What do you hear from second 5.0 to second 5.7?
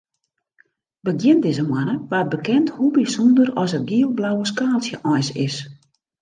eins is.